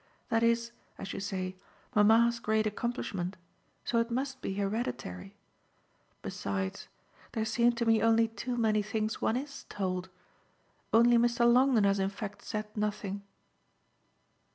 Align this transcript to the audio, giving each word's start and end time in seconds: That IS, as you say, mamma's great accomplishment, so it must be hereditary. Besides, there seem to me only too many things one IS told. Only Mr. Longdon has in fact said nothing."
That 0.29 0.41
IS, 0.41 0.71
as 0.97 1.13
you 1.13 1.19
say, 1.19 1.57
mamma's 1.93 2.39
great 2.39 2.65
accomplishment, 2.65 3.37
so 3.85 3.99
it 3.99 4.09
must 4.09 4.41
be 4.41 4.55
hereditary. 4.55 5.35
Besides, 6.23 6.87
there 7.33 7.45
seem 7.45 7.73
to 7.73 7.85
me 7.85 8.01
only 8.01 8.27
too 8.27 8.57
many 8.57 8.81
things 8.81 9.21
one 9.21 9.37
IS 9.37 9.67
told. 9.69 10.09
Only 10.91 11.19
Mr. 11.19 11.45
Longdon 11.47 11.83
has 11.83 11.99
in 11.99 12.09
fact 12.09 12.41
said 12.41 12.75
nothing." 12.75 13.21